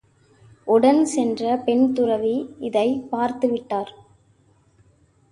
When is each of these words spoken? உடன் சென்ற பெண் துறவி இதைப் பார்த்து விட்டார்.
உடன் 0.67 1.05
சென்ற 1.05 1.57
பெண் 1.57 1.93
துறவி 1.93 2.55
இதைப் 2.59 3.11
பார்த்து 3.11 3.49
விட்டார். 3.49 3.91